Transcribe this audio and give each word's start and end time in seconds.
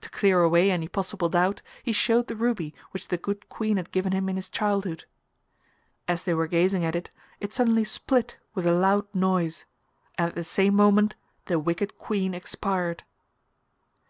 To 0.00 0.08
clear 0.08 0.40
away 0.40 0.70
any 0.70 0.88
possible 0.88 1.28
doubt, 1.28 1.60
he 1.82 1.92
showed 1.92 2.28
the 2.28 2.34
ruby 2.34 2.72
which 2.92 3.08
the 3.08 3.18
Good 3.18 3.50
Queen 3.50 3.76
had 3.76 3.92
given 3.92 4.10
him 4.12 4.26
in 4.30 4.36
his 4.36 4.48
childhood. 4.48 5.04
As 6.08 6.24
they 6.24 6.32
were 6.32 6.46
gazing 6.46 6.82
at 6.82 6.96
it, 6.96 7.10
it 7.40 7.52
suddenly 7.52 7.84
split 7.84 8.38
with 8.54 8.64
a 8.64 8.72
loud 8.72 9.06
noise, 9.14 9.66
and 10.16 10.30
at 10.30 10.34
the 10.34 10.44
same 10.44 10.74
moment 10.74 11.14
the 11.44 11.58
Wicked 11.58 11.98
Queen 11.98 12.32
expired. 12.32 13.04